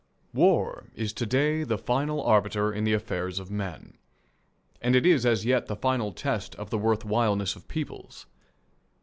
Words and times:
War 0.33 0.87
is 0.95 1.13
to 1.13 1.27
day 1.27 1.61
the 1.61 1.77
final 1.77 2.23
arbiter 2.23 2.73
in 2.73 2.85
the 2.85 2.93
affairs 2.93 3.37
of 3.37 3.51
men, 3.51 3.99
and 4.81 4.95
it 4.95 5.05
is 5.05 5.27
as 5.27 5.45
yet 5.45 5.67
the 5.67 5.75
final 5.75 6.11
test 6.11 6.55
of 6.55 6.71
the 6.71 6.77
worth 6.79 7.05
whileness 7.05 7.55
of 7.55 7.67
peoples. 7.67 8.25